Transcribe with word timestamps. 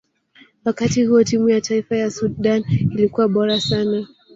wakati 0.65 1.05
huo 1.05 1.23
timu 1.23 1.49
ya 1.49 1.61
taifa 1.61 1.95
ya 1.95 2.11
sudan 2.11 2.63
ilikuwa 2.69 3.27
bora 3.27 3.59
sana 3.61 4.07